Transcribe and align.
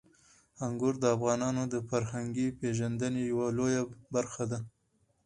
انګور 0.65 0.95
د 0.99 1.05
افغانانو 1.15 1.63
د 1.73 1.75
فرهنګي 1.89 2.47
پیژندنې 2.59 3.21
یوه 3.31 3.47
لویه 3.57 3.81
برخه 4.13 4.43
ده. 4.51 4.59